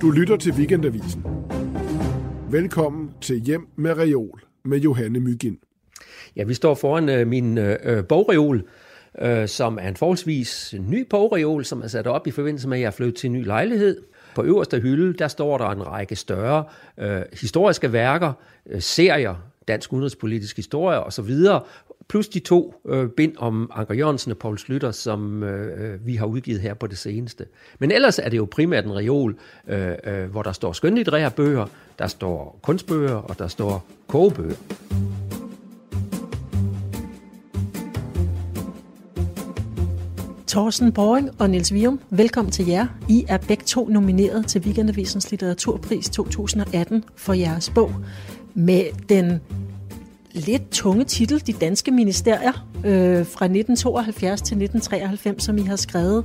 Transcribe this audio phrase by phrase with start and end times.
[0.00, 1.24] Du lytter til Weekendavisen.
[2.50, 5.56] Velkommen til Hjem med Reol med Johanne Mygind.
[6.36, 8.68] Ja, vi står foran øh, min øh, øh, bogreol,
[9.22, 12.80] øh, som er en forholdsvis ny bogreol, som er sat op i forbindelse med, at
[12.80, 14.02] jeg er flyttet til en ny lejlighed.
[14.34, 16.64] På øverste hylde, der står der en række større
[16.98, 18.32] øh, historiske værker,
[18.66, 19.34] øh, serier,
[19.68, 21.30] dansk udenrigspolitisk historie osv.,
[22.08, 26.14] plus de to øh, bind om Anker Jørgensen og Poul Slytter, som øh, øh, vi
[26.14, 27.44] har udgivet her på det seneste.
[27.78, 29.36] Men ellers er det jo primært en reol,
[29.68, 31.66] øh, øh, hvor der står skønlitterære bøger,
[31.98, 34.56] der står kunstbøger og der står kogebøger.
[40.48, 42.86] Thorsten Boring og Niels Vium, velkommen til jer.
[43.08, 47.92] I er begge to nomineret til Weekendavisens litteraturpris 2018 for jeres bog
[48.54, 49.40] med den
[50.32, 56.24] lidt tunge titel, De Danske Ministerier, øh, fra 1972 til 1993, som I har skrevet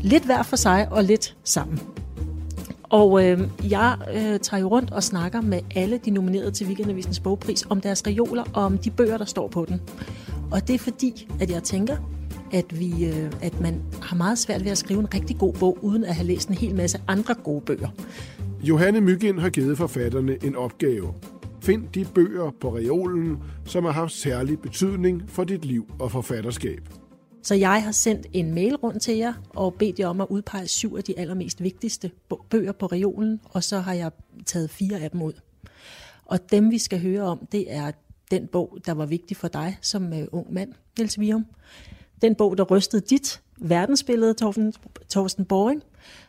[0.00, 1.80] lidt hver for sig og lidt sammen.
[2.82, 7.20] Og øh, jeg øh, tager jo rundt og snakker med alle de nominerede til Weekendavisens
[7.20, 9.80] bogpris om deres reoler og om de bøger, der står på den.
[10.50, 11.96] Og det er fordi, at jeg tænker,
[12.52, 15.78] at, vi, øh, at man har meget svært ved at skrive en rigtig god bog,
[15.82, 17.88] uden at have læst en hel masse andre gode bøger.
[18.62, 21.14] Johanne Myggen har givet forfatterne en opgave.
[21.62, 26.88] Find de bøger på reolen, som har haft særlig betydning for dit liv og forfatterskab.
[27.42, 30.68] Så jeg har sendt en mail rundt til jer og bedt jer om at udpege
[30.68, 32.10] syv af de allermest vigtigste
[32.50, 34.10] bøger på reolen, og så har jeg
[34.46, 35.32] taget fire af dem ud.
[36.24, 37.90] Og dem vi skal høre om, det er
[38.30, 41.46] den bog, der var vigtig for dig som øh, ung mand, Niels Vium.
[42.22, 44.72] Den bog, der rystede dit verdensbillede, Torsten,
[45.08, 45.82] Torsten Boring.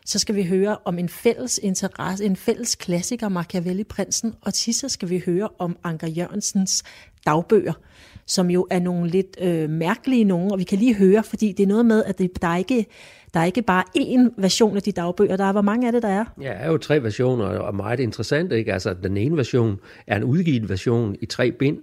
[0.06, 4.34] Så skal vi høre om en fælles interesse, en fælles klassiker, Machiavelli-prinsen.
[4.40, 6.82] Og til så skal vi høre om Anker Jørgensens
[7.26, 7.72] dagbøger,
[8.26, 11.62] som jo er nogle lidt øh, mærkelige nogen, og vi kan lige høre, fordi det
[11.62, 12.86] er noget med, at det, der er ikke
[13.34, 16.02] der er ikke bare én version af de dagbøger, der er, hvor mange af det
[16.02, 16.24] der er?
[16.40, 18.72] Ja, der er jo tre versioner, og meget interessant, ikke?
[18.72, 21.78] Altså, den ene version er en udgivet version i tre bind,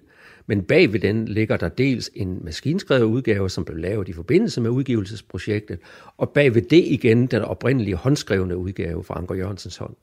[0.47, 4.61] men bag ved den ligger der dels en maskinskrevet udgave, som blev lavet i forbindelse
[4.61, 5.79] med udgivelsesprojektet,
[6.17, 9.95] og bag ved det igen den oprindelige håndskrevne udgave fra Anker Jørgensens hånd.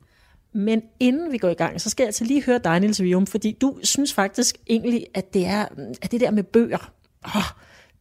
[0.52, 3.26] Men inden vi går i gang, så skal jeg altså lige høre dig, Niels Vium,
[3.26, 5.66] fordi du synes faktisk egentlig, at det, er,
[6.02, 6.92] at det der med bøger,
[7.24, 7.42] oh,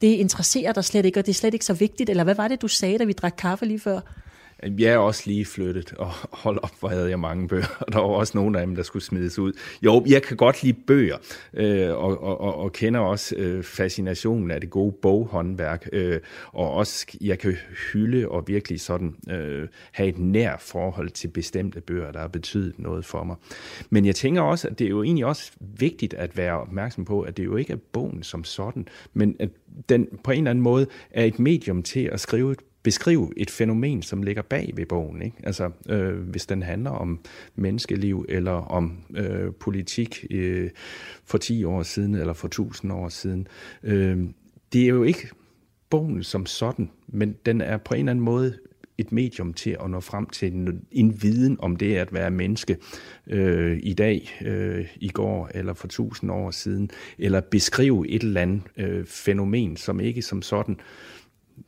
[0.01, 2.09] det interesserer dig slet ikke, og det er slet ikke så vigtigt.
[2.09, 3.99] Eller hvad var det, du sagde, da vi drak kaffe lige før?
[4.63, 6.07] Jeg er også lige flyttet, og
[6.43, 7.85] hold op, hvor havde jeg mange bøger.
[7.91, 9.53] Der var også nogle af dem, der skulle smides ud.
[9.81, 11.17] Jo, jeg kan godt lide bøger,
[11.53, 15.89] øh, og, og, og, og kender også øh, fascinationen af det gode boghåndværk.
[15.93, 16.19] Øh,
[16.53, 17.55] og også, jeg kan
[17.93, 22.79] hylde og virkelig sådan øh, have et nær forhold til bestemte bøger, der har betydet
[22.79, 23.35] noget for mig.
[23.89, 27.21] Men jeg tænker også, at det er jo egentlig også vigtigt at være opmærksom på,
[27.21, 29.49] at det jo ikke er bogen som sådan, men at
[29.89, 33.51] den på en eller anden måde er et medium til at skrive et beskrive et
[33.51, 35.21] fænomen, som ligger bag ved bogen.
[35.21, 35.37] Ikke?
[35.43, 37.19] Altså, øh, hvis den handler om
[37.55, 40.69] menneskeliv eller om øh, politik øh,
[41.25, 43.47] for 10 år siden eller for 1000 år siden.
[43.83, 44.19] Øh,
[44.73, 45.29] det er jo ikke
[45.89, 48.57] bogen som sådan, men den er på en eller anden måde
[48.97, 52.77] et medium til at nå frem til en, en viden om det at være menneske
[53.27, 58.41] øh, i dag, øh, i går eller for tusind år siden, eller beskrive et eller
[58.41, 61.16] andet øh, fænomen, som ikke som sådan øh,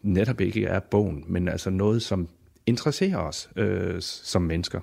[0.02, 2.30] netop ikke er bogen, men altså noget, som
[2.66, 4.80] interesserer os øh, som mennesker.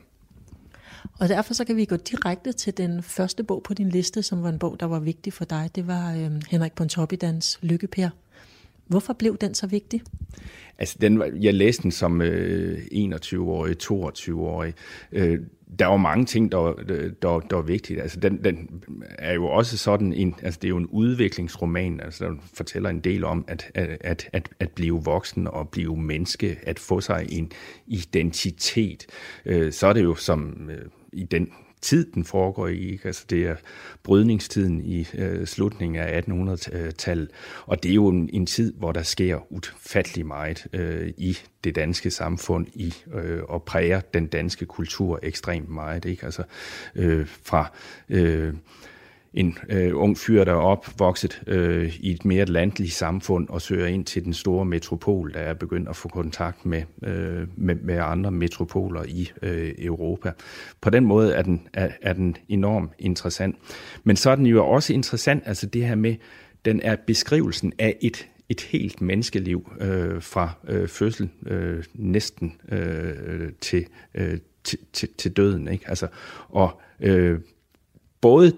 [1.21, 4.43] Og derfor så kan vi gå direkte til den første bog på din liste, som
[4.43, 5.71] var en bog, der var vigtig for dig.
[5.75, 8.09] Det var øh, Henrik Pontoppidans Lykkepær.
[8.87, 10.03] Hvorfor blev den så vigtig?
[10.79, 14.75] Altså, den, jeg læste den som øh, 21-årig, 22-årig.
[15.13, 15.39] Øh,
[15.79, 16.73] der var mange ting, der,
[17.23, 18.01] der, der var vigtigt.
[18.01, 18.83] Altså, den, den
[19.19, 23.01] er jo også sådan en, altså, det er jo en udviklingsroman, altså, der fortæller en
[23.01, 27.53] del om at, at, at, at blive voksen og blive menneske, at få sig en
[27.87, 29.07] identitet.
[29.47, 31.49] Øh, så er det jo som øh, i den
[31.81, 32.93] tid, den foregår i.
[32.93, 33.07] Ikke?
[33.07, 33.57] Altså, det er
[34.03, 37.31] brydningstiden i øh, slutningen af 1800-tallet,
[37.67, 41.75] og det er jo en, en tid, hvor der sker ufattelig meget øh, i det
[41.75, 46.05] danske samfund i øh, og præger den danske kultur ekstremt meget.
[46.05, 46.25] Ikke?
[46.25, 46.43] Altså,
[46.95, 47.73] øh, fra...
[48.09, 48.55] Øh,
[49.35, 53.87] en øh, ung fyr, der er opvokset øh, i et mere landligt samfund og søger
[53.87, 57.99] ind til den store metropol, der er begyndt at få kontakt med, øh, med, med
[58.03, 60.33] andre metropoler i øh, Europa.
[60.81, 63.57] På den måde er den, er, er den enormt interessant.
[64.05, 66.15] Men så er den jo også interessant, altså det her med,
[66.65, 73.53] den er beskrivelsen af et et helt menneskeliv øh, fra øh, fødsel øh, næsten øh,
[73.61, 75.69] til, øh, til, til, til døden.
[75.69, 75.89] Ikke?
[75.89, 76.07] Altså,
[76.49, 77.41] og øh,
[78.21, 78.53] både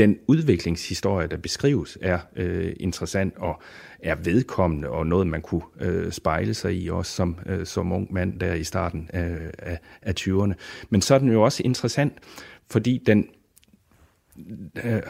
[0.00, 3.62] den udviklingshistorie, der beskrives, er øh, interessant og
[3.98, 8.12] er vedkommende, og noget, man kunne øh, spejle sig i, også som, øh, som ung
[8.12, 10.52] mand der i starten øh, af, af 20'erne.
[10.90, 12.12] Men så er den jo også interessant,
[12.70, 13.28] fordi den
[14.84, 15.02] øh,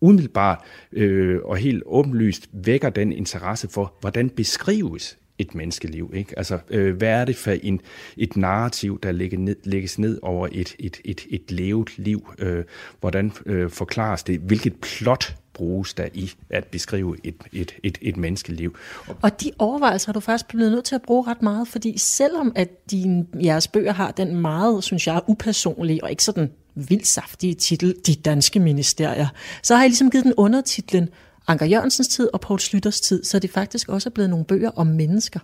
[0.00, 6.12] umiddelbart øh, og helt åbenlyst vækker den interesse for, hvordan beskrives et menneskeliv.
[6.14, 6.38] Ikke?
[6.38, 7.80] Altså, øh, hvad er det for en,
[8.16, 12.34] et narrativ, der lægges ned, lægges ned over et, et, et, et levet liv?
[12.38, 12.64] Øh,
[13.00, 14.40] hvordan øh, forklares det?
[14.40, 18.76] Hvilket plot bruges der i at beskrive et, et, et, et menneskeliv.
[19.22, 22.52] Og de overvejelser har du faktisk blevet nødt til at bruge ret meget, fordi selvom
[22.54, 27.54] at din, jeres bøger har den meget, synes jeg, upersonlige og ikke sådan vildt saftige
[27.54, 29.28] titel, De Danske Ministerier,
[29.62, 31.08] så har jeg ligesom givet den undertitlen
[31.48, 34.70] Anker Jørgensens tid og Poul Slytters tid, så det faktisk også er blevet nogle bøger
[34.76, 35.40] om mennesker.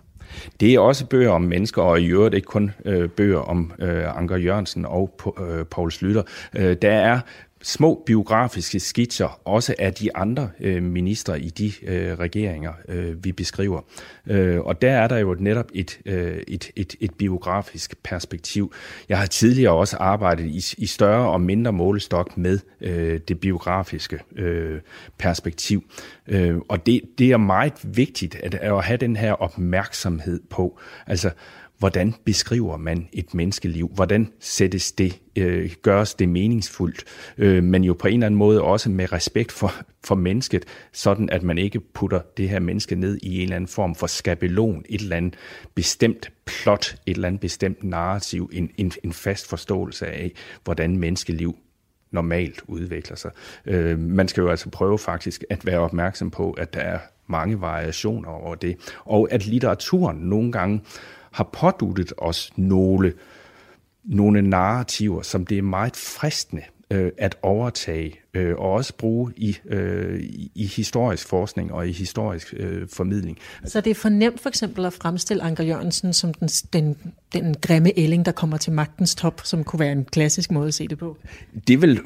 [0.59, 4.17] Det er også bøger om mennesker, og i øvrigt ikke kun øh, bøger om øh,
[4.17, 6.23] Anker Jørgensen og øh, Poul Slytter.
[6.55, 7.19] Øh, der er
[7.61, 13.31] små biografiske skitser, også af de andre øh, ministre i de øh, regeringer, øh, vi
[13.31, 13.81] beskriver.
[14.27, 18.73] Øh, og der er der jo netop et, øh, et, et, et biografisk perspektiv.
[19.09, 24.19] Jeg har tidligere også arbejdet i, i større og mindre målestok med øh, det biografiske
[24.35, 24.79] øh,
[25.17, 25.83] perspektiv.
[26.27, 30.79] Øh, og det, det er meget vigtigt at, at have den her opmærksomhed på.
[31.07, 31.31] Altså,
[31.79, 33.91] hvordan beskriver man et menneskeliv?
[33.95, 37.03] Hvordan sættes det, øh, gøres det meningsfuldt?
[37.37, 39.73] Øh, men jo på en eller anden måde også med respekt for,
[40.03, 43.67] for mennesket, sådan at man ikke putter det her menneske ned i en eller anden
[43.67, 45.35] form for skabelon, et eller andet
[45.75, 50.31] bestemt plot, et eller andet bestemt narrativ, en, en, en fast forståelse af,
[50.63, 51.55] hvordan menneskeliv
[52.11, 53.31] normalt udvikler sig.
[53.65, 57.61] Øh, man skal jo altså prøve faktisk at være opmærksom på, at der er mange
[57.61, 60.81] variationer over det, og at litteraturen nogle gange
[61.31, 63.13] har påduttet os nogle,
[64.03, 69.57] nogle narrativer, som det er meget fristende øh, at overtage øh, og også bruge i,
[69.65, 70.19] øh,
[70.55, 73.37] i historisk forskning og i historisk øh, formidling.
[73.65, 76.97] Så det er for nemt for eksempel at fremstille Anker Jørgensen som den, den,
[77.33, 80.73] den grimme ælling, der kommer til magtens top, som kunne være en klassisk måde at
[80.73, 81.17] se det på?
[81.67, 82.01] Det, vil,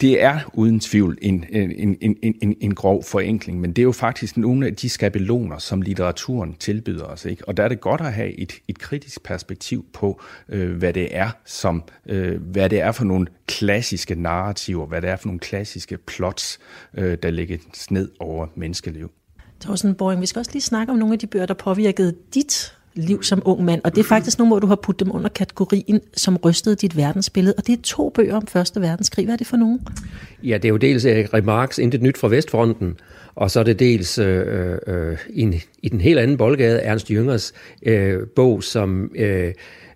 [0.00, 3.92] det er uden tvivl en, en, en, en, en grov forenkling, men det er jo
[3.92, 7.24] faktisk nogle af de skabeloner, som litteraturen tilbyder os.
[7.24, 7.48] Ikke?
[7.48, 11.16] Og der er det godt at have et, et kritisk perspektiv på, øh, hvad det
[11.16, 15.37] er som, øh, hvad det er for nogle klassiske narrativer, hvad det er for nogle
[15.38, 16.58] klassiske plots,
[16.94, 19.10] øh, der lægges ned over menneskeliv.
[19.60, 22.74] Thorsten Boring, vi skal også lige snakke om nogle af de bøger, der påvirkede dit
[22.94, 25.28] liv som ung mand, og det er faktisk nogle, hvor du har puttet dem under
[25.28, 29.24] kategorien, som rystede dit verdensbillede, og det er to bøger om Første Verdenskrig.
[29.24, 29.80] Hvad er det for nogen?
[30.42, 32.96] Ja, det er jo dels Remarks Intet Nyt fra Vestfronten,
[33.34, 37.52] og så er det dels øh, øh, i, i den helt anden boldgade, Ernst Jüngers
[37.82, 39.54] øh, bog, som øh,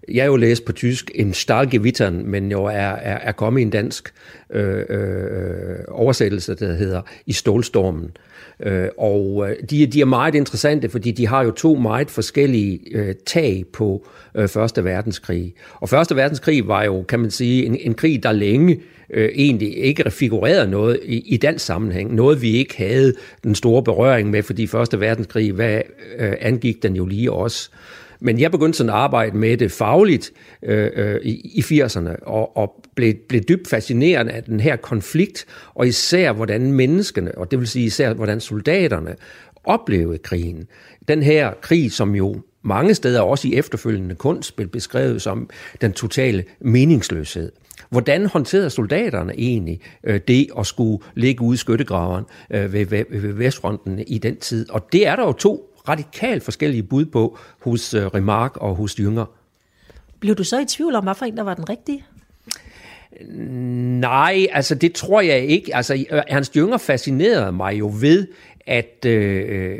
[0.08, 3.70] jeg jo læst på tysk, en Stahlgewittern, men jo er, er, er kommet i en
[3.70, 4.12] dansk
[4.50, 8.10] øh, øh, oversættelse, der hedder I stålstormen.
[8.60, 12.81] Øh, og øh, de, de er meget interessante, fordi de har jo to meget forskellige
[12.93, 15.54] øh, tag på øh, Første Verdenskrig.
[15.75, 19.76] Og Første Verdenskrig var jo, kan man sige, en, en krig, der længe øh, egentlig
[19.76, 22.14] ikke figurerede noget i, i dansk sammenhæng.
[22.14, 23.14] Noget, vi ikke havde
[23.44, 25.81] den store berøring med, fordi Første Verdenskrig, hvad
[26.19, 27.70] øh, angik den jo lige også.
[28.22, 30.32] Men jeg begyndte sådan at arbejde med det fagligt
[30.62, 35.46] øh, øh, i, i 80'erne, og, og blev, blev dybt fascineret af den her konflikt,
[35.74, 39.16] og især hvordan menneskene, og det vil sige især hvordan soldaterne,
[39.64, 40.66] oplevede krigen.
[41.08, 45.50] Den her krig, som jo mange steder, også i efterfølgende kunst, blev beskrevet som
[45.81, 47.52] den totale meningsløshed.
[47.91, 53.05] Hvordan håndterede soldaterne egentlig øh, det at skulle ligge ude i skyttegraveren øh, ved, ved,
[53.10, 54.70] ved Vestfronten i den tid?
[54.70, 58.94] Og det er der jo to radikalt forskellige bud på hos øh, Remark og hos
[58.94, 59.24] Jünger.
[60.20, 62.05] Blev du så i tvivl om, hvad for en, der var den rigtige?
[64.01, 65.77] Nej, altså det tror jeg ikke.
[65.77, 68.27] Altså Ernst Jünger fascinerede mig jo ved,
[68.67, 69.79] at øh,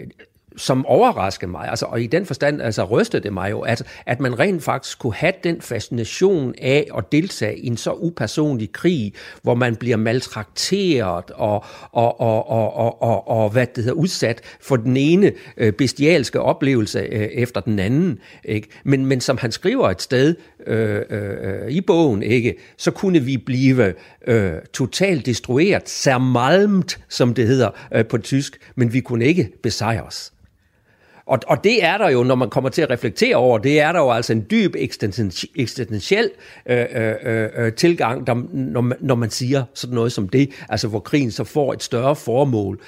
[0.56, 4.21] som overraskede mig, altså, og i den forstand altså, rystede det mig jo, at, at
[4.21, 9.12] man rent faktisk kunne have den fascination af at deltage i en så upersonlig krig,
[9.42, 14.40] hvor man bliver maltrakteret og, og, og, og, og, og, og hvad det hedder, udsat
[14.61, 18.18] for den ene øh, bestialske oplevelse øh, efter den anden.
[18.44, 18.68] Ikke?
[18.85, 20.35] Men, men som han skriver et sted
[20.66, 23.94] øh, øh, i bogen, ikke, så kunne vi blive
[24.26, 30.32] øh, totalt destrueret, zermalmt, som det hedder øh, på tysk, men vi kunne ikke besejres.
[31.32, 33.92] Og, og det er der jo, når man kommer til at reflektere over, det er
[33.92, 34.74] der jo altså en dyb
[35.54, 36.30] eksistentiel
[36.66, 40.50] øh, øh, øh, øh, tilgang, der, når, man, når man siger sådan noget som det,
[40.68, 42.80] altså hvor krigen så får et større formål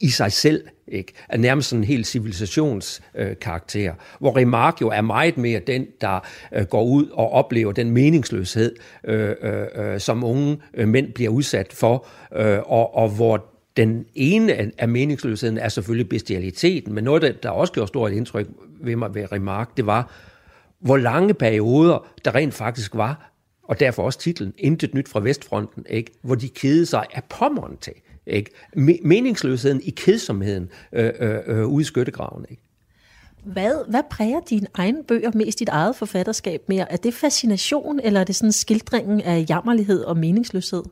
[0.00, 1.12] i sig selv, ikke?
[1.28, 6.26] er nærmest sådan en helt civilisationskarakter, øh, hvor Remarque jo er meget mere den, der
[6.52, 11.30] øh, går ud og oplever den meningsløshed, øh, øh, øh, som unge øh, mænd bliver
[11.30, 12.06] udsat for,
[12.36, 17.72] øh, og, og hvor den ene af meningsløsheden er selvfølgelig bestialiteten, men noget, der også
[17.72, 18.48] gjorde stort indtryk
[18.80, 20.12] ved mig ved Remark, det var,
[20.78, 25.86] hvor lange perioder der rent faktisk var, og derfor også titlen, Intet nyt fra Vestfronten,
[25.88, 26.12] ikke?
[26.22, 27.92] hvor de kede sig af pommeren til.
[28.26, 28.50] Ikke?
[29.04, 32.44] Meningsløsheden i kedsomheden øh, øh, øh, ude i skyttegraven.
[32.50, 32.62] Ikke?
[33.44, 36.92] Hvad, hvad præger dine egne bøger mest dit eget forfatterskab mere?
[36.92, 40.82] Er det fascination, eller er det sådan skildringen af jammerlighed og meningsløshed?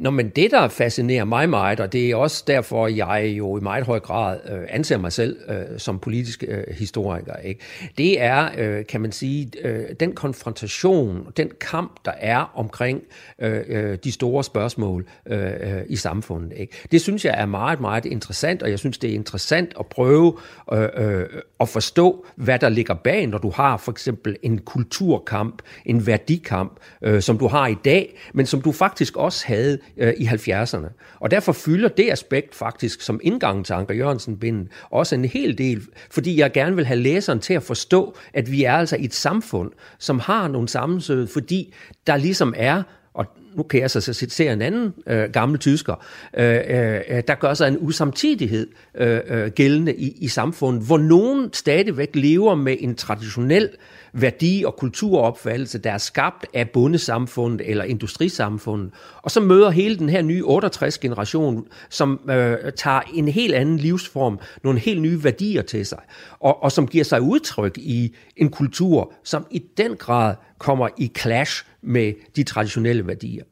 [0.00, 3.60] Nå, men det, der fascinerer mig meget, og det er også derfor, jeg jo i
[3.60, 7.60] meget høj grad øh, anser mig selv øh, som politisk øh, historiker, ikke?
[7.98, 13.02] det er, øh, kan man sige, øh, den konfrontation, den kamp, der er omkring
[13.38, 16.52] øh, øh, de store spørgsmål øh, øh, i samfundet.
[16.56, 16.76] Ikke?
[16.92, 20.36] Det synes jeg er meget, meget interessant, og jeg synes, det er interessant at prøve
[20.72, 21.26] øh, øh,
[21.60, 26.72] at forstå, hvad der ligger bag, når du har for eksempel en kulturkamp, en værdikamp,
[27.02, 30.86] øh, som du har i dag, men som du faktisk også havde øh, i 70'erne.
[31.20, 35.82] Og derfor fylder det aspekt faktisk som indgangen til Anker Jørgensen-binden også en hel del,
[36.10, 39.14] fordi jeg gerne vil have læseren til at forstå, at vi er altså i et
[39.14, 41.74] samfund, som har nogle sammensød, fordi
[42.06, 42.82] der ligesom er
[43.14, 46.04] og nu kan jeg så citere en anden øh, gammel tysker,
[46.36, 50.98] øh, øh, øh, der gør sig en usamtidighed øh, øh, gældende i, i samfundet, hvor
[50.98, 53.68] nogen stadigvæk lever med en traditionel
[54.12, 58.90] værdi- og kulturopfattelse, der er skabt af bundesamfundet eller industrisamfundet.
[59.22, 64.38] Og så møder hele den her nye 68-generation, som øh, tager en helt anden livsform,
[64.64, 66.00] nogle helt nye værdier til sig,
[66.40, 71.12] og, og som giver sig udtryk i en kultur, som i den grad kommer i
[71.18, 73.44] clash med de traditionelle værdier.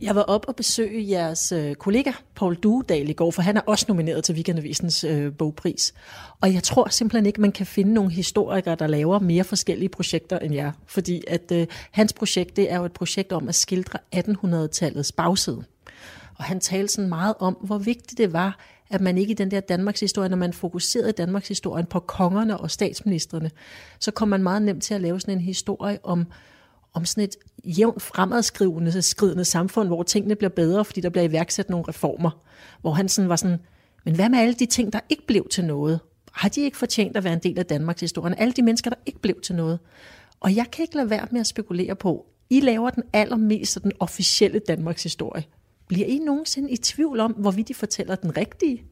[0.00, 3.60] Jeg var op og besøge jeres øh, kollega Paul Duedal i går, for han er
[3.66, 5.94] også nomineret til Weekendavisens øh, bogpris.
[6.40, 10.38] Og jeg tror simpelthen ikke, man kan finde nogle historikere, der laver mere forskellige projekter
[10.38, 10.72] end jer.
[10.86, 15.64] Fordi at øh, hans projekt, det er jo et projekt om at skildre 1800-tallets bagside.
[16.38, 18.58] Og han talte sådan meget om, hvor vigtigt det var,
[18.90, 22.00] at man ikke i den der Danmarks historie, når man fokuserede i Danmarks historien på
[22.00, 23.50] kongerne og statsministerne,
[23.98, 26.26] så kom man meget nemt til at lave sådan en historie om
[26.92, 31.70] om sådan et jævnt fremadskrivende skridende samfund, hvor tingene bliver bedre, fordi der bliver iværksat
[31.70, 32.30] nogle reformer.
[32.80, 33.58] Hvor han sådan var sådan,
[34.04, 36.00] men hvad med alle de ting, der ikke blev til noget?
[36.32, 38.40] Har de ikke fortjent at være en del af Danmarks historie?
[38.40, 39.78] Alle de mennesker, der ikke blev til noget.
[40.40, 43.92] Og jeg kan ikke lade være med at spekulere på, I laver den allermest den
[44.00, 45.44] officielle Danmarks historie.
[45.88, 48.84] Bliver I nogensinde i tvivl om, hvorvidt de fortæller den rigtige?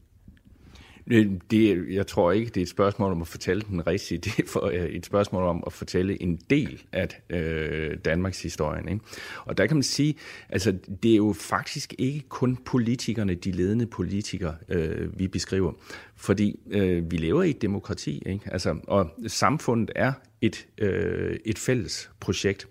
[1.09, 4.17] Øh, det, jeg tror ikke, det er et spørgsmål om at fortælle den rigtige.
[4.17, 8.91] Det er for, øh, et spørgsmål om at fortælle en del af øh, Danmarks historie.
[8.91, 8.99] Ikke?
[9.45, 10.15] Og der kan man sige,
[10.49, 15.73] altså det er jo faktisk ikke kun politikerne, de ledende politikere, øh, vi beskriver.
[16.15, 18.49] Fordi øh, vi lever i et demokrati, ikke?
[18.51, 22.67] Altså, og samfundet er et, øh, et fælles projekt.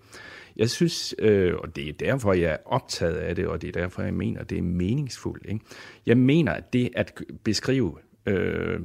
[0.55, 3.81] Jeg synes, øh, og det er derfor, jeg er optaget af det, og det er
[3.81, 5.45] derfor, jeg mener, det er meningsfuldt.
[5.45, 5.59] Ikke?
[6.05, 8.79] Jeg mener, at det at beskrive øh,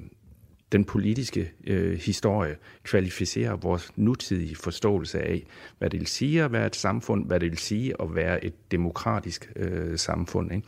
[0.73, 5.47] den politiske øh, historie kvalificerer vores nutidige forståelse af,
[5.79, 8.73] hvad det vil sige at være et samfund, hvad det vil sige at være et
[8.73, 10.53] demokratisk øh, samfund.
[10.53, 10.67] Ikke?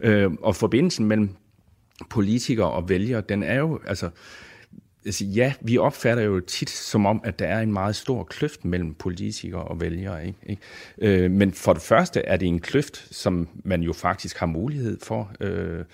[0.00, 1.30] Øh, og forbindelsen mellem
[2.10, 4.10] politikere og vælgere, den er jo, altså,
[5.04, 8.64] altså, ja, vi opfatter jo tit som om, at der er en meget stor kløft
[8.64, 10.26] mellem politikere og vælgere.
[10.26, 10.38] Ikke?
[10.46, 10.62] ikke?
[11.24, 14.98] Øh, men for det første er det en kløft, som man jo faktisk har mulighed
[15.02, 15.84] for øh,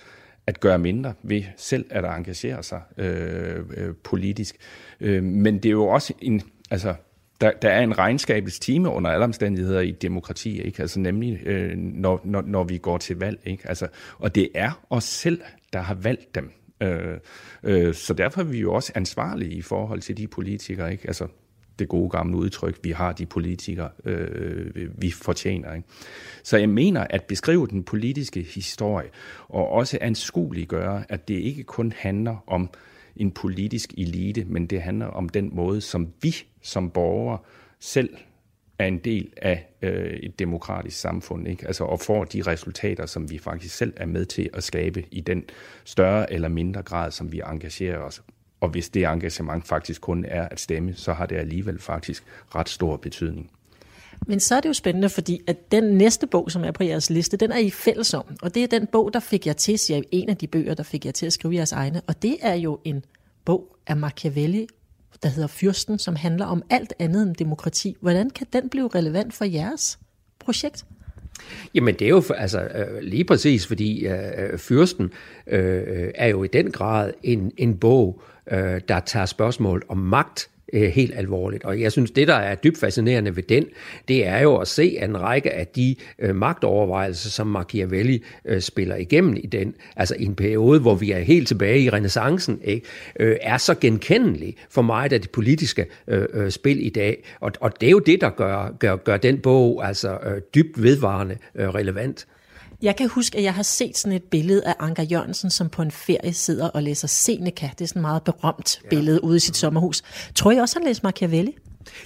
[0.46, 4.56] at gøre mindre ved selv at engagere sig øh, øh, politisk.
[5.00, 6.94] Øh, men det er jo også en, altså,
[7.40, 10.82] der, der er en regnskabets time under alle omstændigheder i demokrati, ikke?
[10.82, 13.68] Altså nemlig, øh, når, når, når vi går til valg, ikke?
[13.68, 15.40] Altså, og det er os selv,
[15.72, 16.50] der har valgt dem.
[16.80, 17.18] Øh,
[17.62, 21.06] øh, så derfor er vi jo også ansvarlige i forhold til de politikere, ikke?
[21.06, 21.26] Altså,
[21.78, 25.74] det gode gamle udtryk, vi har de politikere, øh, vi fortjener.
[25.74, 25.88] Ikke?
[26.42, 29.08] Så jeg mener, at beskrive den politiske historie,
[29.48, 32.70] og også anskueliggøre, at det ikke kun handler om
[33.16, 37.38] en politisk elite, men det handler om den måde, som vi som borgere
[37.80, 38.16] selv
[38.78, 41.66] er en del af øh, et demokratisk samfund, ikke?
[41.66, 45.20] Altså, og får de resultater, som vi faktisk selv er med til at skabe i
[45.20, 45.44] den
[45.84, 48.22] større eller mindre grad, som vi engagerer os
[48.64, 52.68] og hvis det engagement faktisk kun er at stemme, så har det alligevel faktisk ret
[52.68, 53.50] stor betydning.
[54.26, 57.10] Men så er det jo spændende, fordi at den næste bog, som er på jeres
[57.10, 58.24] liste, den er I fælles om.
[58.42, 60.82] Og det er den bog, der fik jeg til, siger en af de bøger, der
[60.82, 62.00] fik jeg til at skrive jeres egne.
[62.06, 63.04] Og det er jo en
[63.44, 64.66] bog af Machiavelli,
[65.22, 67.96] der hedder Fyrsten, som handler om alt andet end demokrati.
[68.00, 69.98] Hvordan kan den blive relevant for jeres
[70.38, 70.84] projekt?
[71.74, 75.12] Jamen det er jo altså øh, lige præcis, fordi øh, Fyrsten
[75.46, 80.48] øh, er jo i den grad en, en bog, øh, der tager spørgsmål om magt
[80.72, 81.64] øh, helt alvorligt.
[81.64, 83.66] Og jeg synes, det der er dybt fascinerende ved den,
[84.08, 88.60] det er jo at se, at en række af de øh, magtovervejelser, som Machiavelli øh,
[88.60, 92.60] spiller igennem i den, altså i en periode, hvor vi er helt tilbage i renaissancen,
[92.64, 92.86] ikke,
[93.20, 97.24] øh, er så genkendelig for mig af det politiske øh, øh, spil i dag.
[97.40, 100.82] Og, og det er jo det, der gør, gør, gør den bog altså øh, dybt
[100.82, 102.26] vedvarende øh, relevant.
[102.84, 105.82] Jeg kan huske, at jeg har set sådan et billede af Anker Jørgensen, som på
[105.82, 107.70] en ferie sidder og læser Seneca.
[107.78, 108.88] Det er sådan et meget berømt ja.
[108.88, 110.02] billede ude i sit sommerhus.
[110.34, 111.56] Tror jeg også, han læser Machiavelli?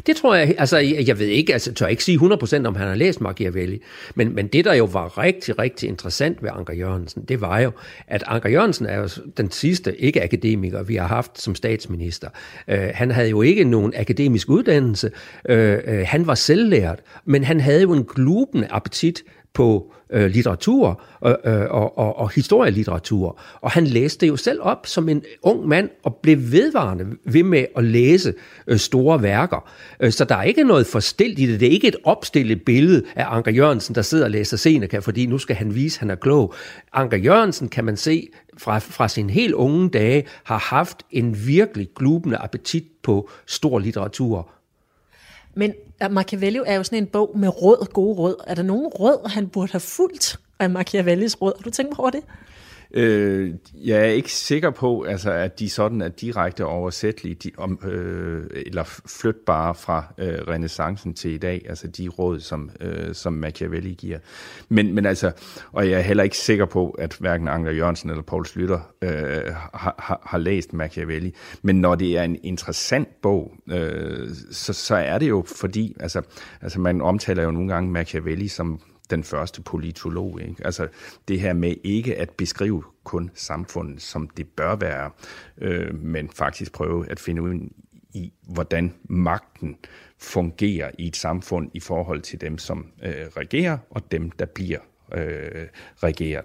[0.07, 2.95] Det tror jeg, altså jeg ved ikke, altså tør ikke sige 100% om han har
[2.95, 3.83] læst Machiavelli,
[4.15, 7.71] men, men det der jo var rigtig, rigtig interessant ved Anker Jørgensen, det var jo,
[8.07, 12.29] at Anker Jørgensen er jo den sidste ikke-akademiker, vi har haft som statsminister.
[12.73, 15.11] Uh, han havde jo ikke nogen akademisk uddannelse,
[15.51, 19.23] uh, uh, han var selvlært, men han havde jo en glubende appetit
[19.55, 23.41] på øh, litteratur øh, øh, og, og, og historielitteratur.
[23.61, 27.65] Og han læste jo selv op som en ung mand og blev vedvarende ved med
[27.77, 28.35] at læse
[28.67, 29.71] øh, store værker.
[30.01, 31.61] Øh, så der er ikke noget forstilt i det.
[31.61, 35.27] Det er ikke et opstillet billede af Anker Jørgensen, der sidder og læser Seneca, fordi
[35.27, 36.55] nu skal han vise, at han er klog.
[36.93, 38.29] Anker Jørgensen, kan man se,
[38.59, 44.51] fra, fra sin helt unge dage, har haft en virkelig glubende appetit på stor litteratur
[45.59, 45.75] men
[46.11, 48.45] Machiavelli er jo sådan en bog med råd, gode råd.
[48.47, 51.53] Er der nogen råd, han burde have fulgt af Machiavellis råd?
[51.57, 52.21] Har du tænkt over det?
[52.95, 53.55] Øh,
[53.85, 58.47] jeg er ikke sikker på, altså, at de sådan er direkte oversættelige de, om, øh,
[58.67, 63.95] eller flytbare fra øh, renaissancen til i dag, altså de råd, som, øh, som Machiavelli
[63.95, 64.19] giver.
[64.69, 65.33] Men, men altså,
[65.73, 69.55] og jeg er heller ikke sikker på, at hverken Angler Jørgensen eller Paul Slytter øh,
[69.75, 71.35] har, har, har læst Machiavelli.
[71.63, 76.23] Men når det er en interessant bog, øh, så, så er det jo fordi, altså,
[76.63, 78.81] altså man omtaler jo nogle gange Machiavelli som
[79.11, 80.41] den første politolog.
[80.43, 80.55] Ikke?
[80.65, 80.89] Altså
[81.29, 85.11] det her med ikke at beskrive kun samfundet, som det bør være,
[85.59, 87.55] øh, men faktisk prøve at finde ud
[88.15, 89.77] i, hvordan magten
[90.19, 94.79] fungerer i et samfund i forhold til dem, som øh, regerer, og dem, der bliver
[95.15, 96.45] øh, regeret.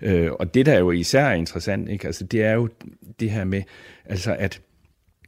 [0.00, 2.06] Øh, og det, der er jo især interessant, ikke?
[2.06, 2.68] Altså, det er jo
[3.20, 3.62] det her med,
[4.04, 4.60] altså at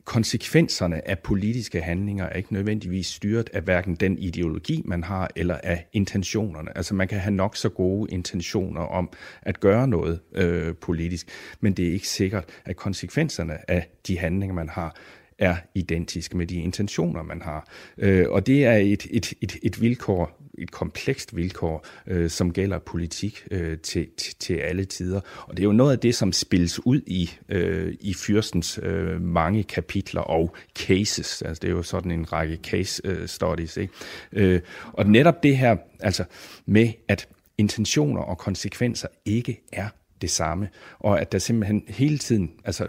[0.05, 5.59] konsekvenserne af politiske handlinger er ikke nødvendigvis styret af hverken den ideologi, man har, eller
[5.63, 6.77] af intentionerne.
[6.77, 9.11] Altså man kan have nok så gode intentioner om
[9.43, 11.29] at gøre noget øh, politisk,
[11.61, 14.97] men det er ikke sikkert, at konsekvenserne af de handlinger, man har,
[15.41, 17.69] er identisk med de intentioner, man har.
[17.99, 22.79] Øh, og det er et, et, et, et vilkår, et komplekst vilkår, øh, som gælder
[22.79, 25.21] politik øh, til, til, til alle tider.
[25.47, 29.21] Og det er jo noget af det, som spilles ud i, øh, i fyrstens øh,
[29.21, 31.43] mange kapitler og cases.
[31.43, 33.77] Altså det er jo sådan en række case øh, studies.
[33.77, 33.93] Ikke?
[34.33, 34.61] Øh,
[34.93, 36.25] og netop det her, altså
[36.67, 39.89] med at intentioner og konsekvenser ikke er
[40.21, 42.87] det samme, og at der simpelthen hele tiden, altså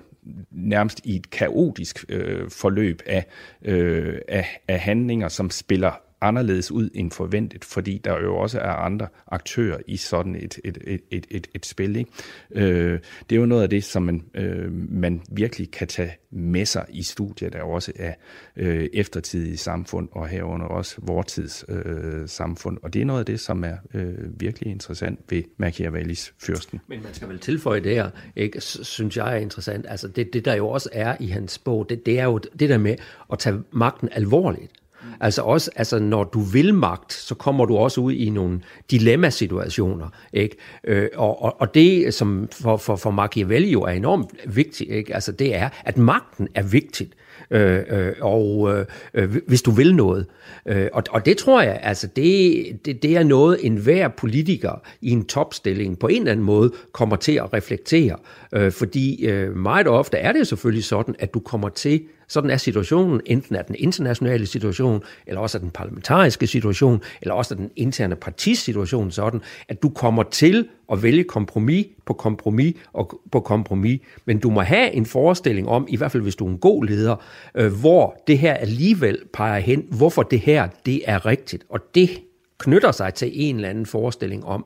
[0.51, 3.25] nærmest i et kaotisk øh, forløb af,
[3.61, 8.71] øh, af, af handlinger, som spiller anderledes ud end forventet, fordi der jo også er
[8.71, 11.95] andre aktører i sådan et, et, et, et, et, et spil.
[11.95, 12.11] Ikke?
[12.51, 16.65] Øh, det er jo noget af det, som man, øh, man virkelig kan tage med
[16.65, 18.13] sig i studiet, der også er
[18.55, 22.77] øh, eftertidige samfund, og herunder også vortids øh, samfund.
[22.83, 26.79] Og det er noget af det, som er øh, virkelig interessant ved Machiavellis fyrsten.
[26.87, 29.85] Men man skal vel tilføje det her, ikke, synes jeg er interessant.
[29.89, 32.69] Altså det, det, der jo også er i hans bog, det, det er jo det
[32.69, 32.95] der med
[33.31, 34.71] at tage magten alvorligt.
[35.19, 40.09] Altså også, altså når du vil magt, så kommer du også ud i nogle dilemmasituationer,
[40.33, 40.55] ikke?
[40.83, 45.13] Øh, og, og, og det, som for, for, for Machiavelli jo er enormt vigtigt, ikke?
[45.13, 47.13] Altså det er, at magten er vigtigt.
[47.51, 50.25] Øh, øh, og øh, øh, hvis du vil noget.
[50.65, 55.11] Øh, og, og det tror jeg, altså det, det, det er noget, enhver politiker i
[55.11, 58.17] en topstilling på en eller anden måde kommer til at reflektere.
[58.53, 62.57] Øh, fordi øh, meget ofte er det selvfølgelig sådan, at du kommer til sådan er
[62.57, 67.57] situationen, enten er den internationale situation, eller også er den parlamentariske situation, eller også er
[67.57, 73.39] den interne partisituation sådan, at du kommer til at vælge kompromis på kompromis og på
[73.39, 74.01] kompromis.
[74.25, 76.85] Men du må have en forestilling om, i hvert fald hvis du er en god
[76.85, 77.15] leder,
[77.55, 81.63] øh, hvor det her alligevel peger hen, hvorfor det her, det er rigtigt.
[81.69, 82.09] Og det
[82.57, 84.65] knytter sig til en eller anden forestilling om,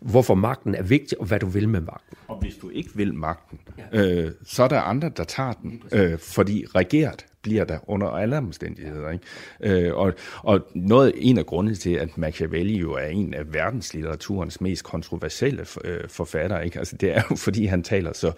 [0.00, 2.16] hvorfor magten er vigtig, og hvad du vil med magten.
[2.28, 3.58] Og hvis du ikke vil magten,
[3.92, 4.00] ja.
[4.00, 5.82] øh, så er der andre, der tager den.
[5.92, 9.10] Øh, fordi regeret bliver der under alle omstændigheder.
[9.10, 9.86] Ikke?
[9.86, 14.60] Øh, og, og noget, en af grundene til, at Machiavelli jo er en af verdenslitteraturens
[14.60, 16.78] mest kontroversielle øh, forfattere, ikke?
[16.78, 18.32] Altså, det er jo fordi, han taler så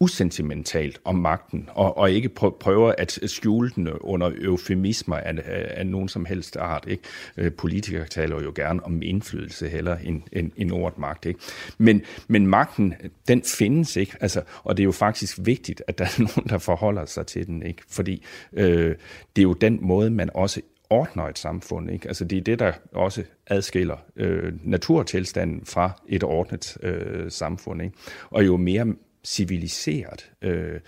[0.00, 2.28] usentimentalt om magten, og, og ikke
[2.60, 6.84] prøver at skjule den under eufemismer af, af, af nogen som helst art.
[6.88, 7.02] Ikke?
[7.36, 11.26] Øh, politikere taler jo gerne om indflydelse heller end, end, end ordet magt.
[11.26, 11.40] Ikke?
[11.78, 12.94] Men, men magten,
[13.28, 16.58] den findes ikke, altså, og det er jo faktisk vigtigt, at der er nogen, der
[16.58, 17.82] forholder sig til den, ikke?
[17.88, 18.96] fordi øh,
[19.36, 21.90] det er jo den måde, man også ordner et samfund.
[21.90, 22.08] Ikke?
[22.08, 27.82] Altså det er det, der også adskiller øh, naturtilstanden fra et ordnet øh, samfund.
[27.82, 27.96] Ikke?
[28.30, 30.80] Og jo mere civiliseret øh,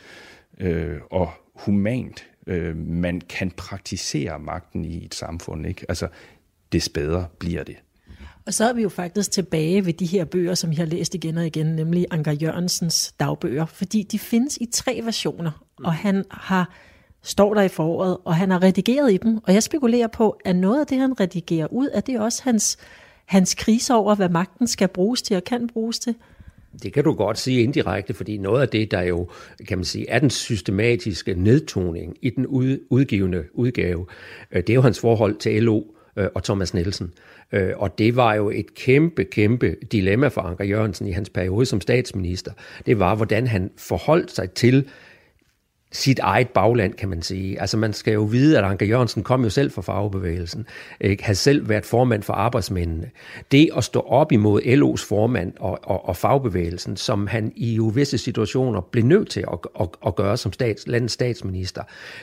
[0.60, 5.86] øh, og humant øh, man kan praktisere magten i et samfund, ikke?
[5.88, 6.08] Altså,
[6.72, 7.76] des bedre bliver det.
[8.46, 11.14] Og så er vi jo faktisk tilbage ved de her bøger, som jeg har læst
[11.14, 16.24] igen og igen, nemlig Anker Jørgensens dagbøger, fordi de findes i tre versioner, og han
[16.30, 16.74] har
[17.22, 20.56] står der i foråret, og han har redigeret i dem, og jeg spekulerer på, at
[20.56, 22.78] noget af det, han redigerer ud, er det også hans,
[23.24, 26.14] hans krise over, hvad magten skal bruges til og kan bruges til.
[26.82, 29.28] Det kan du godt sige indirekte, fordi noget af det, der jo,
[29.68, 32.46] kan man sige, er den systematiske nedtoning i den
[32.90, 34.06] udgivende udgave,
[34.52, 35.82] øh, det er jo hans forhold til LO
[36.16, 37.12] øh, og Thomas Nielsen.
[37.52, 41.66] Øh, og det var jo et kæmpe, kæmpe dilemma for Anker Jørgensen i hans periode
[41.66, 42.52] som statsminister.
[42.86, 44.88] Det var, hvordan han forholdt sig til
[45.92, 47.60] sit eget bagland, kan man sige.
[47.60, 50.66] Altså man skal jo vide, at Anker Jørgensen kom jo selv fra fagbevægelsen,
[51.00, 51.24] ikke?
[51.24, 53.10] havde selv været formand for arbejdsmændene.
[53.52, 57.84] Det at stå op imod LO's formand og, og, og fagbevægelsen, som han i jo
[57.84, 61.82] visse situationer blev nødt til at, at, at gøre som stats, landets statsminister,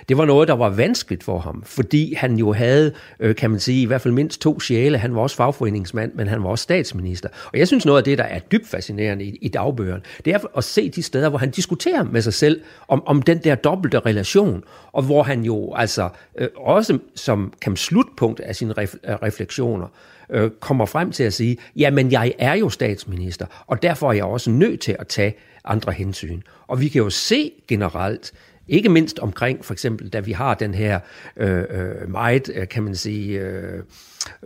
[0.10, 3.60] det var noget, der var vanskeligt for ham, fordi han jo havde, øh, kan man
[3.60, 4.98] sige, i hvert fald mindst to sjæle.
[4.98, 7.30] Han var også fagforeningsmand, men han var også statsminister.
[7.54, 10.58] Og jeg synes noget af det, der er dybt fascinerende i, i dagbøgerne, det er
[10.58, 14.00] at se de steder, hvor han diskuterer med sig selv om, om den der dobbelte
[14.00, 19.15] relation, og hvor han jo altså øh, også som kan slutpunkt af sine ref, øh,
[19.15, 19.88] refleksioner
[20.30, 24.26] øh, kommer frem til at sige, jamen jeg er jo statsminister, og derfor er jeg
[24.26, 26.41] også nødt til at tage andre hensyn.
[26.67, 28.32] Og vi kan jo se generelt,
[28.67, 31.00] ikke mindst omkring for eksempel, da vi har den her
[31.38, 33.84] øh, øh meget, øh, kan man sige, øh,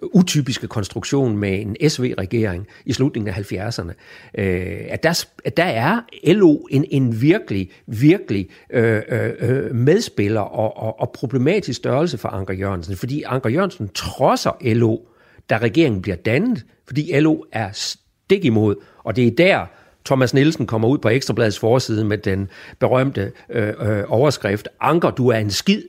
[0.02, 3.92] utypiske konstruktion med en SV-regering i slutningen af 70'erne,
[4.38, 10.42] øh, at, der, at der er LO en, en virkelig, virkelig øh, øh, øh, medspiller
[10.42, 14.98] og, og, og problematisk størrelse for Anker Jørgensen, fordi Anker Jørgensen trodser LO,
[15.50, 19.66] da regeringen bliver dannet, fordi LO er stik imod, og det er der,
[20.06, 25.28] Thomas Nielsen kommer ud på Ekstrabladets forside med den berømte øh, øh, overskrift, Anker, du
[25.28, 25.82] er en skid,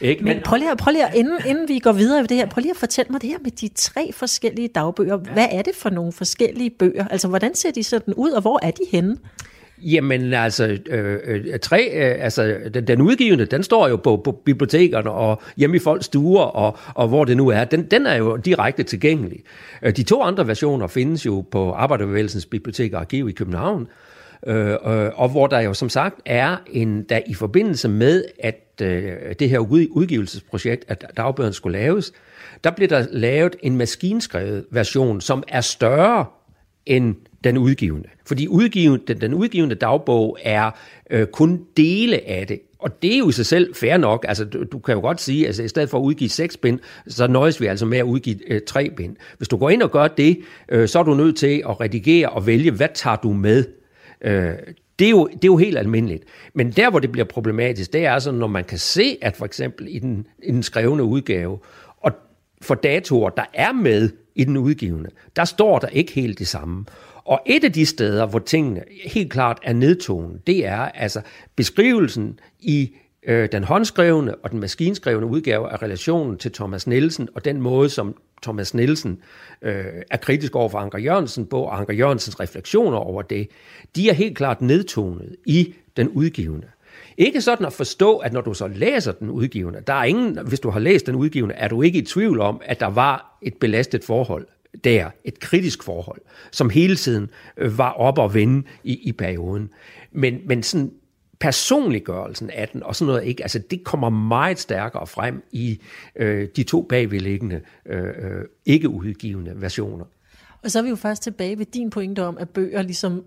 [0.00, 0.24] ikke?
[0.24, 2.70] Men prøv lige, prøv lige inden, inden vi går videre med det her, prøv lige
[2.70, 5.16] at fortælle mig det her med de tre forskellige dagbøger.
[5.16, 7.08] Hvad er det for nogle forskellige bøger?
[7.08, 9.16] Altså, hvordan ser de sådan ud, og hvor er de henne?
[9.82, 14.32] Jamen altså, øh, øh, tre, øh, altså den, den udgivende, den står jo på, på
[14.32, 17.64] bibliotekerne og hjemme i folks stuer og, og hvor det nu er.
[17.64, 19.40] Den, den er jo direkte tilgængelig.
[19.82, 23.88] Øh, de to andre versioner findes jo på Arbejderbevægelsens Bibliotek og Arkiv i København,
[24.46, 28.65] øh, øh, og hvor der jo som sagt er en, der i forbindelse med, at
[28.82, 32.12] øh, det her udgivelsesprojekt, at dagbøgerne skulle laves,
[32.64, 36.26] der blev der lavet en maskinskrevet version, som er større
[36.86, 38.08] end den udgivende.
[38.26, 40.70] Fordi udgivende, den, den udgivende dagbog er
[41.10, 42.60] øh, kun dele af det.
[42.78, 44.24] Og det er jo i sig selv fair nok.
[44.28, 46.56] Altså, du, du kan jo godt sige, at altså, i stedet for at udgive seks
[46.56, 49.16] bind, så nøjes vi altså med at udgive øh, tre bind.
[49.36, 52.28] Hvis du går ind og gør det, øh, så er du nødt til at redigere
[52.28, 53.64] og vælge, hvad tager du med.
[54.20, 54.52] Øh,
[54.98, 56.24] det er, jo, det er jo helt almindeligt.
[56.54, 59.44] Men der, hvor det bliver problematisk, det er altså, når man kan se, at for
[59.44, 61.58] eksempel i den, i den skrevne udgave,
[62.00, 62.12] og
[62.62, 66.84] for datoer, der er med i den udgivende, der står der ikke helt det samme.
[67.24, 71.20] Og et af de steder, hvor tingene helt klart er nedtonet, det er altså
[71.56, 72.92] beskrivelsen i
[73.26, 77.88] øh, den håndskrevne og den maskinskrevne udgave af relationen til Thomas Nielsen, og den måde,
[77.88, 79.18] som Thomas Nielsen
[79.62, 83.48] øh, er kritisk over for Anker Jørgensen på, og Anker Jørgensens refleksioner over det,
[83.96, 86.66] de er helt klart nedtonet i den udgivende.
[87.18, 90.60] Ikke sådan at forstå, at når du så læser den udgivende, der er ingen, hvis
[90.60, 93.54] du har læst den udgivende, er du ikke i tvivl om, at der var et
[93.54, 94.46] belastet forhold
[94.84, 96.20] der, et kritisk forhold,
[96.50, 99.70] som hele tiden øh, var op og vende i, i perioden.
[100.12, 100.92] Men, men sådan
[101.40, 105.80] personliggørelsen af den og sådan noget ikke, altså det kommer meget stærkere frem i
[106.16, 110.04] øh, de to bagvedliggende øh, øh ikke udgivende versioner.
[110.62, 113.24] Og så er vi jo faktisk tilbage ved din pointe om, at bøger ligesom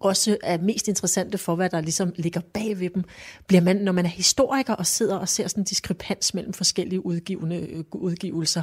[0.00, 3.04] også er mest interessante for, hvad der ligesom ligger bag ved dem.
[3.46, 7.06] Bliver man, når man er historiker og sidder og ser sådan en diskrepans mellem forskellige
[7.06, 8.62] udgivende, øh, udgivelser,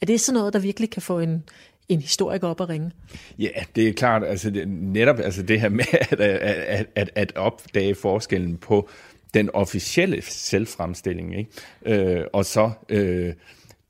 [0.00, 1.44] er det sådan noget, der virkelig kan få en,
[1.90, 2.90] en historiker op at ringe?
[3.38, 4.24] Ja, det er klart.
[4.24, 8.88] Altså det, netop altså det her med at, at, at, at opdage forskellen på
[9.34, 11.50] den officielle selvfremstilling, ikke?
[11.86, 13.32] Øh, og så øh,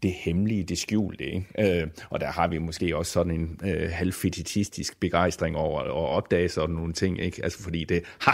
[0.03, 1.25] det hemmelige, det skjulte.
[1.25, 1.81] Ikke?
[1.81, 6.49] Øh, og der har vi måske også sådan en øh, halvfetitistisk begejstring over at opdage
[6.49, 7.45] sådan nogle ting, ikke?
[7.45, 8.33] Altså fordi det, ha,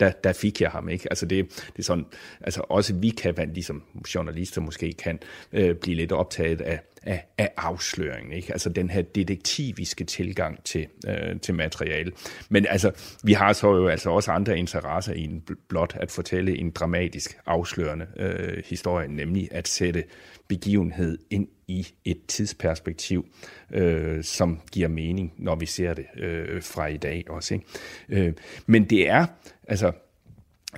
[0.00, 1.06] der, der fik jeg ham, ikke?
[1.10, 2.06] Altså det, det er sådan,
[2.40, 3.82] altså også vi kan, ligesom
[4.14, 5.18] journalister måske kan,
[5.52, 8.52] øh, blive lidt optaget af, af, af afsløringen, ikke?
[8.52, 12.12] Altså den her detektiviske tilgang til, øh, til materiale.
[12.48, 12.90] Men altså,
[13.24, 17.38] vi har så jo altså også andre interesser i en blot at fortælle en dramatisk
[17.46, 20.04] afslørende øh, historie, nemlig at sætte
[20.48, 23.26] begivenhed ind i et tidsperspektiv,
[23.70, 27.54] øh, som giver mening, når vi ser det øh, fra i dag også.
[27.54, 27.66] Ikke?
[28.08, 28.32] Øh,
[28.66, 29.26] men det er,
[29.68, 29.92] altså,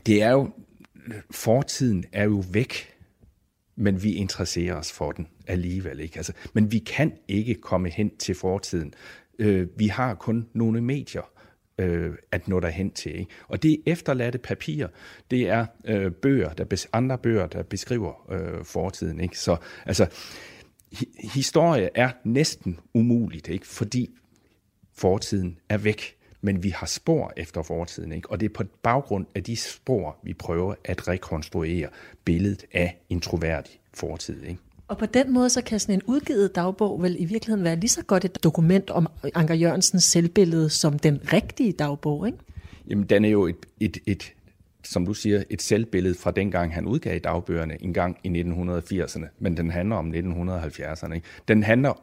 [0.07, 0.51] det er jo,
[1.31, 2.95] fortiden er jo væk,
[3.77, 6.17] men vi interesserer os for den alligevel ikke.
[6.17, 8.95] Altså, men vi kan ikke komme hen til fortiden.
[9.39, 11.31] Øh, vi har kun nogle medier,
[11.79, 13.19] øh, at nå derhen til.
[13.19, 13.31] Ikke?
[13.49, 14.87] Og det er efterladte papir.
[15.31, 19.21] Det er øh, bøger, der bes, andre bøger, der beskriver øh, fortiden.
[19.21, 19.39] Ikke?
[19.39, 19.57] Så
[19.87, 20.07] altså,
[20.93, 23.67] hi- historie er næsten umuligt, ikke?
[23.67, 24.11] fordi
[24.95, 26.13] fortiden er væk.
[26.41, 28.31] Men vi har spor efter fortiden, ikke?
[28.31, 31.89] og det er på baggrund af de spor, vi prøver at rekonstruere
[32.25, 34.43] billedet af en troværdig fortid.
[34.43, 34.61] Ikke?
[34.89, 37.91] Og på den måde, så kan sådan en udgivet dagbog vel i virkeligheden være lige
[37.91, 42.39] så godt et dokument om Anker Jørgensens selvbillede som den rigtige dagbog, ikke?
[42.89, 44.33] Jamen, den er jo et, et, et
[44.85, 49.57] som du siger, et selvbillede fra dengang, han udgav dagbøgerne en gang i 1980'erne, men
[49.57, 51.15] den handler om 1970'erne.
[51.15, 51.27] Ikke?
[51.49, 52.03] Den handler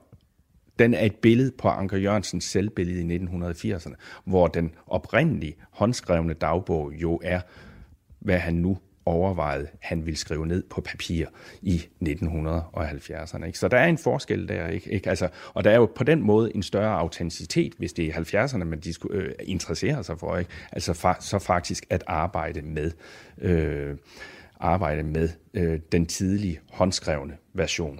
[0.79, 3.93] den er et billede på Anker Jørgensens selvbillede i 1980'erne,
[4.25, 7.41] hvor den oprindelige håndskrevne dagbog jo er,
[8.19, 11.25] hvad han nu overvejede, han ville skrive ned på papir
[11.61, 13.45] i 1970'erne.
[13.45, 13.59] Ikke?
[13.59, 14.91] Så der er en forskel der, ikke?
[14.91, 15.09] ikke?
[15.09, 18.63] Altså, og der er jo på den måde en større autenticitet, hvis det er 70'erne,
[18.63, 20.37] man de skulle, øh, interessere sig for.
[20.37, 20.51] Ikke?
[20.71, 22.91] Altså fa- så faktisk at arbejde med,
[23.41, 23.95] øh,
[24.59, 27.99] arbejde med øh, den tidlige håndskrevne version.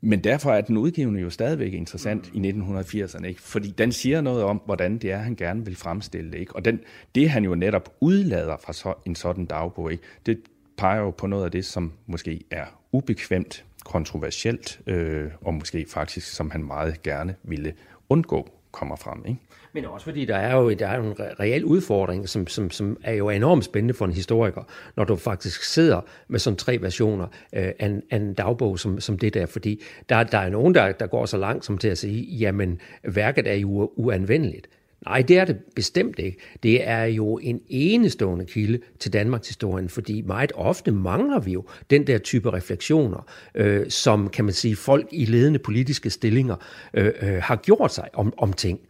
[0.00, 2.44] Men derfor er den udgivende jo stadigvæk interessant mm.
[2.44, 3.42] i 1980'erne, ikke?
[3.42, 6.38] fordi den siger noget om, hvordan det er, han gerne vil fremstille det.
[6.38, 6.56] Ikke?
[6.56, 6.80] Og den,
[7.14, 10.04] det han jo netop udlader fra så, en sådan dagbog, ikke?
[10.26, 10.40] det
[10.76, 16.32] peger jo på noget af det, som måske er ubekvemt, kontroversielt, øh, og måske faktisk,
[16.32, 17.74] som han meget gerne ville
[18.08, 19.24] undgå kommer frem.
[19.28, 19.40] Ikke?
[19.78, 22.96] Men også fordi der er jo, der er jo en reel udfordring, som, som, som
[23.02, 24.62] er jo enormt spændende for en historiker,
[24.96, 29.00] når du faktisk sidder med sådan tre versioner øh, af, en, af en dagbog som,
[29.00, 29.46] som det der.
[29.46, 32.80] Fordi der, der er nogen, der, der går så langt som til at sige, jamen
[33.02, 34.68] værket er jo uanvendeligt.
[35.04, 36.38] Nej, det er det bestemt ikke.
[36.62, 41.64] Det er jo en enestående kilde til Danmarks historien, fordi meget ofte mangler vi jo
[41.90, 46.56] den der type refleksioner, øh, som kan man sige folk i ledende politiske stillinger
[46.94, 48.80] øh, øh, har gjort sig om, om ting.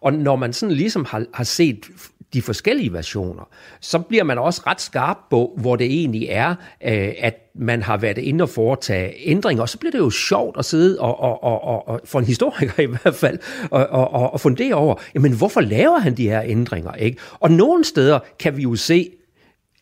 [0.00, 1.86] Og når man sådan ligesom har, har set
[2.32, 3.48] de forskellige versioner,
[3.80, 6.50] så bliver man også ret skarp på, hvor det egentlig er,
[6.84, 10.58] øh, at man har været inde og foretage ændringer, og så bliver det jo sjovt
[10.58, 13.38] at sidde og, og, og, og, og for en historiker i hvert fald,
[13.70, 16.92] og, og, og, og fundere over, jamen hvorfor laver han de her ændringer?
[16.94, 17.18] Ikke?
[17.40, 19.10] Og nogle steder kan vi jo se,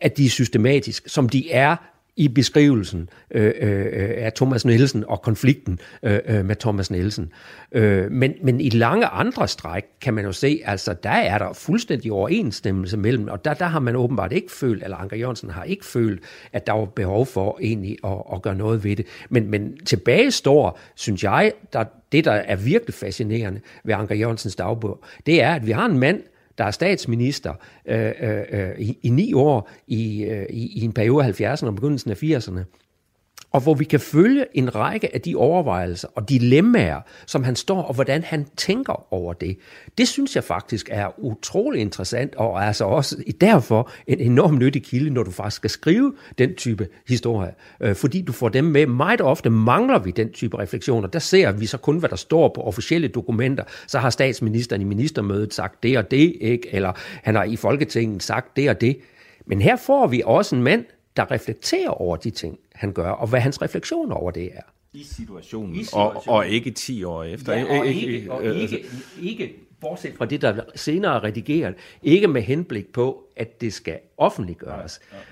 [0.01, 1.77] at de er systematisk, som de er
[2.17, 7.33] i beskrivelsen øh, øh, af Thomas Nielsen og konflikten øh, øh, med Thomas Nielsen.
[7.73, 11.53] Øh, men, men i lange andre stræk kan man jo se, altså der er der
[11.53, 15.65] fuldstændig overensstemmelse mellem, og der, der har man åbenbart ikke følt, eller Anker Jørgensen har
[15.65, 19.07] ikke følt, at der var behov for egentlig at, at gøre noget ved det.
[19.29, 24.57] Men, men tilbage står, synes jeg, der, det der er virkelig fascinerende ved Anker Jørgensens
[24.57, 26.23] dagbog, det er, at vi har en mand,
[26.59, 27.55] der er statsminister
[27.87, 31.67] øh, øh, øh, i, i ni år i, øh, i, i en periode af 70'erne
[31.67, 32.61] og begyndelsen af 80'erne
[33.57, 37.83] og hvor vi kan følge en række af de overvejelser og dilemmaer, som han står,
[37.83, 39.59] og hvordan han tænker over det.
[39.99, 44.83] Det synes jeg faktisk er utrolig interessant, og er altså også derfor en enorm nyttig
[44.83, 48.87] kilde, når du faktisk skal skrive den type historie, øh, fordi du får dem med.
[48.87, 51.09] Meget ofte mangler vi den type refleksioner.
[51.09, 53.65] Der ser vi så kun, hvad der står på officielle dokumenter.
[53.87, 56.69] Så har statsministeren i ministermødet sagt det og det, ikke?
[56.73, 56.93] eller
[57.23, 58.99] han har i Folketinget sagt det og det.
[59.47, 60.85] Men her får vi også en mand,
[61.17, 64.63] der reflekterer over de ting, han gør, og hvad hans refleksion over det er.
[64.93, 66.29] I situationen, I situationen.
[66.29, 67.53] Og, og ikke 10 år efter.
[67.53, 68.85] Ja, og ikke, og ikke,
[69.23, 73.99] ikke bortset fra det, der senere er redigeret, ikke med henblik på, at det skal
[74.17, 75.01] offentliggøres.
[75.13, 75.23] Ja, ja.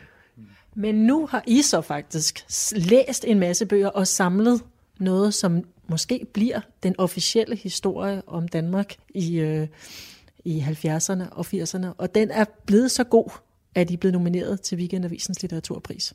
[0.75, 4.63] Men nu har I så faktisk læst en masse bøger og samlet
[4.99, 9.69] noget, som måske bliver den officielle historie om Danmark i, øh,
[10.45, 11.87] i 70'erne og 80'erne.
[11.99, 13.31] Og den er blevet så god,
[13.75, 16.15] at I er blevet nomineret til Weekendavisens litteraturpris.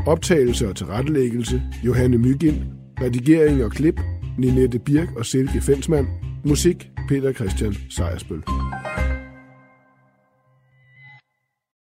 [0.08, 2.56] Optagelse og tilrettelæggelse Johanne Mygind.
[3.02, 4.02] Redigering og klip
[4.38, 6.08] Ninette Birk og Silke Fensmann.
[6.46, 8.44] Musik Peter Christian Sejersbøl.